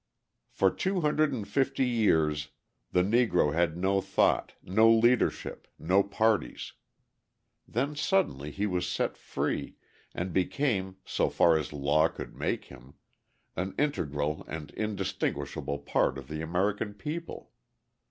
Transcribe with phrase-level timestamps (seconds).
[0.49, 2.49] For two hundred and fifty years
[2.91, 6.73] the Negro had no thought, no leadership, no parties;
[7.67, 9.75] then suddenly he was set free,
[10.15, 12.95] and became, so far as law could make him,
[13.55, 17.51] an integral and indistinguishable part of the American people.